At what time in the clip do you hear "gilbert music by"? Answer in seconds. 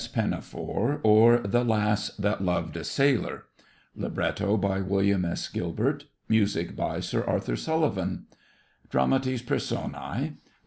5.47-6.99